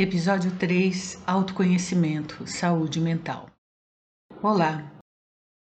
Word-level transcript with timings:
Episódio 0.00 0.56
3 0.56 1.24
Autoconhecimento, 1.26 2.46
Saúde 2.46 3.00
Mental. 3.00 3.50
Olá, 4.40 4.96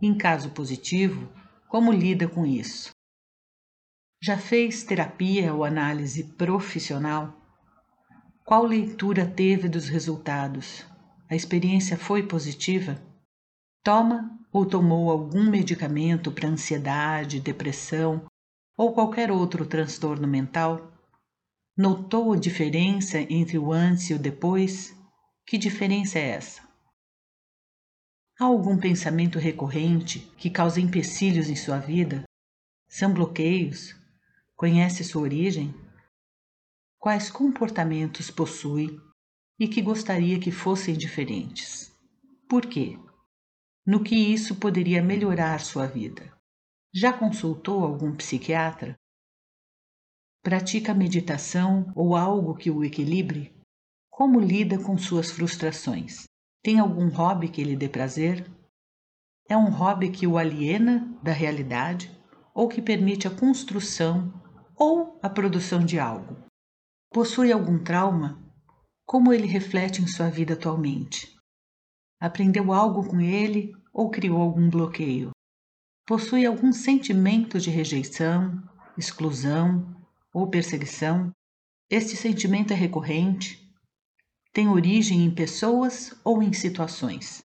Em 0.00 0.16
caso 0.16 0.50
positivo, 0.50 1.32
como 1.68 1.90
lida 1.90 2.28
com 2.28 2.44
isso? 2.44 2.90
Já 4.22 4.36
fez 4.36 4.84
terapia 4.84 5.54
ou 5.54 5.64
análise 5.64 6.22
profissional? 6.34 7.37
Qual 8.48 8.64
leitura 8.64 9.26
teve 9.26 9.68
dos 9.68 9.90
resultados? 9.90 10.82
A 11.28 11.36
experiência 11.36 11.98
foi 11.98 12.22
positiva? 12.22 12.98
Toma 13.84 14.40
ou 14.50 14.64
tomou 14.64 15.10
algum 15.10 15.50
medicamento 15.50 16.32
para 16.32 16.48
ansiedade, 16.48 17.40
depressão 17.40 18.24
ou 18.74 18.94
qualquer 18.94 19.30
outro 19.30 19.66
transtorno 19.66 20.26
mental? 20.26 20.90
Notou 21.76 22.32
a 22.32 22.38
diferença 22.38 23.18
entre 23.20 23.58
o 23.58 23.70
antes 23.70 24.08
e 24.08 24.14
o 24.14 24.18
depois? 24.18 24.96
Que 25.44 25.58
diferença 25.58 26.18
é 26.18 26.30
essa? 26.30 26.62
Há 28.40 28.46
algum 28.46 28.78
pensamento 28.78 29.38
recorrente 29.38 30.20
que 30.38 30.48
causa 30.48 30.80
empecilhos 30.80 31.50
em 31.50 31.54
sua 31.54 31.80
vida? 31.80 32.22
São 32.88 33.12
bloqueios? 33.12 33.94
Conhece 34.56 35.04
sua 35.04 35.20
origem? 35.20 35.74
Quais 36.98 37.30
comportamentos 37.30 38.30
possui 38.30 39.00
e 39.58 39.68
que 39.68 39.80
gostaria 39.80 40.38
que 40.38 40.50
fossem 40.50 40.96
diferentes. 40.96 41.92
Por 42.48 42.66
quê? 42.66 42.98
No 43.86 44.02
que 44.02 44.16
isso 44.16 44.56
poderia 44.56 45.02
melhorar 45.02 45.60
sua 45.60 45.86
vida? 45.86 46.32
Já 46.92 47.12
consultou 47.12 47.84
algum 47.84 48.14
psiquiatra? 48.16 48.96
Pratica 50.42 50.92
meditação 50.92 51.92
ou 51.94 52.16
algo 52.16 52.54
que 52.54 52.70
o 52.70 52.84
equilibre? 52.84 53.54
Como 54.10 54.40
lida 54.40 54.82
com 54.82 54.98
suas 54.98 55.30
frustrações? 55.30 56.24
Tem 56.62 56.80
algum 56.80 57.08
hobby 57.08 57.48
que 57.48 57.62
lhe 57.62 57.76
dê 57.76 57.88
prazer? 57.88 58.50
É 59.48 59.56
um 59.56 59.70
hobby 59.70 60.10
que 60.10 60.26
o 60.26 60.36
aliena 60.36 61.16
da 61.22 61.32
realidade 61.32 62.10
ou 62.52 62.68
que 62.68 62.82
permite 62.82 63.28
a 63.28 63.30
construção 63.30 64.32
ou 64.76 65.18
a 65.22 65.28
produção 65.28 65.84
de 65.84 65.98
algo? 65.98 66.47
Possui 67.10 67.50
algum 67.50 67.82
trauma? 67.82 68.38
Como 69.06 69.32
ele 69.32 69.46
reflete 69.46 70.02
em 70.02 70.06
sua 70.06 70.28
vida 70.28 70.52
atualmente? 70.52 71.34
Aprendeu 72.20 72.70
algo 72.70 73.08
com 73.08 73.18
ele 73.18 73.72
ou 73.94 74.10
criou 74.10 74.42
algum 74.42 74.68
bloqueio? 74.68 75.30
Possui 76.06 76.44
algum 76.44 76.70
sentimento 76.70 77.58
de 77.58 77.70
rejeição, 77.70 78.62
exclusão 78.96 79.96
ou 80.34 80.50
perseguição? 80.50 81.32
Este 81.88 82.14
sentimento 82.14 82.74
é 82.74 82.76
recorrente? 82.76 83.66
Tem 84.52 84.68
origem 84.68 85.24
em 85.24 85.34
pessoas 85.34 86.14
ou 86.22 86.42
em 86.42 86.52
situações? 86.52 87.42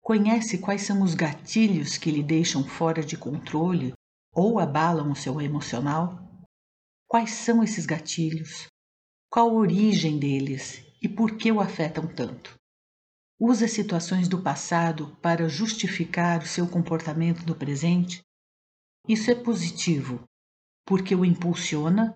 Conhece 0.00 0.58
quais 0.58 0.82
são 0.82 1.02
os 1.02 1.14
gatilhos 1.14 1.98
que 1.98 2.12
lhe 2.12 2.22
deixam 2.22 2.62
fora 2.62 3.02
de 3.02 3.18
controle 3.18 3.92
ou 4.32 4.60
abalam 4.60 5.10
o 5.10 5.16
seu 5.16 5.40
emocional? 5.40 6.46
Quais 7.08 7.32
são 7.32 7.64
esses 7.64 7.84
gatilhos? 7.84 8.68
Qual 9.36 9.50
a 9.50 9.52
origem 9.52 10.18
deles 10.18 10.82
e 11.02 11.06
por 11.06 11.36
que 11.36 11.52
o 11.52 11.60
afetam 11.60 12.06
tanto? 12.06 12.54
Usa 13.38 13.68
situações 13.68 14.28
do 14.28 14.42
passado 14.42 15.14
para 15.20 15.46
justificar 15.46 16.42
o 16.42 16.46
seu 16.46 16.66
comportamento 16.66 17.46
no 17.46 17.54
presente? 17.54 18.22
Isso 19.06 19.30
é 19.30 19.34
positivo, 19.34 20.24
porque 20.86 21.14
o 21.14 21.22
impulsiona, 21.22 22.14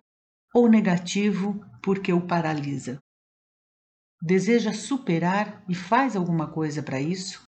ou 0.54 0.66
negativo, 0.66 1.62
porque 1.82 2.10
o 2.10 2.26
paralisa? 2.26 2.98
Deseja 4.22 4.72
superar 4.72 5.62
e 5.68 5.74
faz 5.74 6.16
alguma 6.16 6.50
coisa 6.50 6.82
para 6.82 7.02
isso? 7.02 7.42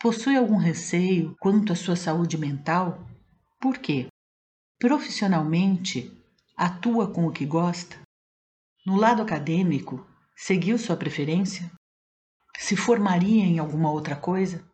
Possui 0.00 0.36
algum 0.36 0.58
receio 0.58 1.34
quanto 1.40 1.72
à 1.72 1.74
sua 1.74 1.96
saúde 1.96 2.38
mental? 2.38 3.04
Por 3.60 3.78
quê? 3.78 4.06
Profissionalmente, 4.78 6.08
atua 6.56 7.12
com 7.12 7.26
o 7.26 7.32
que 7.32 7.44
gosta? 7.44 8.06
No 8.88 8.96
lado 8.96 9.20
acadêmico, 9.20 10.08
seguiu 10.34 10.78
sua 10.78 10.96
preferência? 10.96 11.70
Se 12.58 12.74
formaria 12.74 13.44
em 13.44 13.58
alguma 13.58 13.92
outra 13.92 14.16
coisa? 14.16 14.66